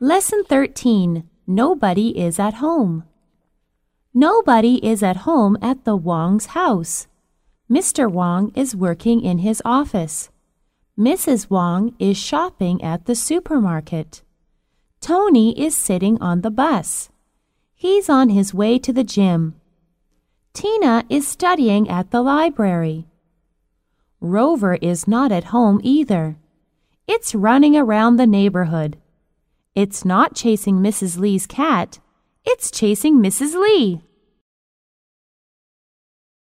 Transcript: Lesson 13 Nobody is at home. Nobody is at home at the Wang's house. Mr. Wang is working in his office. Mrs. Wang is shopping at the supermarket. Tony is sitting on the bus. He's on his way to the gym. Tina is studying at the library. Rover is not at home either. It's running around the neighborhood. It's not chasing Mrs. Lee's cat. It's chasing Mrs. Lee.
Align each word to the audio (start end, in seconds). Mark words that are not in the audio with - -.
Lesson 0.00 0.42
13 0.42 1.22
Nobody 1.46 2.18
is 2.18 2.40
at 2.40 2.54
home. 2.54 3.04
Nobody 4.12 4.84
is 4.84 5.04
at 5.04 5.18
home 5.18 5.56
at 5.62 5.84
the 5.84 5.94
Wang's 5.94 6.46
house. 6.46 7.06
Mr. 7.70 8.10
Wang 8.10 8.50
is 8.56 8.74
working 8.74 9.22
in 9.22 9.38
his 9.38 9.62
office. 9.64 10.30
Mrs. 10.98 11.48
Wang 11.48 11.94
is 12.00 12.16
shopping 12.16 12.82
at 12.82 13.04
the 13.04 13.14
supermarket. 13.14 14.22
Tony 15.00 15.56
is 15.56 15.76
sitting 15.76 16.20
on 16.20 16.40
the 16.40 16.50
bus. 16.50 17.10
He's 17.76 18.08
on 18.08 18.30
his 18.30 18.52
way 18.52 18.80
to 18.80 18.92
the 18.92 19.04
gym. 19.04 19.54
Tina 20.54 21.04
is 21.08 21.28
studying 21.28 21.88
at 21.88 22.10
the 22.10 22.20
library. 22.20 23.06
Rover 24.20 24.74
is 24.74 25.06
not 25.06 25.30
at 25.30 25.54
home 25.54 25.80
either. 25.84 26.36
It's 27.06 27.32
running 27.32 27.76
around 27.76 28.16
the 28.16 28.26
neighborhood. 28.26 28.96
It's 29.74 30.04
not 30.04 30.36
chasing 30.36 30.76
Mrs. 30.76 31.18
Lee's 31.18 31.48
cat. 31.48 31.98
It's 32.44 32.70
chasing 32.70 33.16
Mrs. 33.16 33.60
Lee. 33.60 34.02